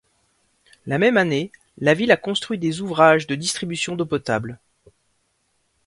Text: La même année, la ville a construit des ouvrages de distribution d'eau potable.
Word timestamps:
La 0.87 0.97
même 0.97 1.15
année, 1.15 1.51
la 1.77 1.93
ville 1.93 2.09
a 2.11 2.17
construit 2.17 2.57
des 2.57 2.81
ouvrages 2.81 3.27
de 3.27 3.35
distribution 3.35 3.95
d'eau 3.95 4.07
potable. 4.07 4.57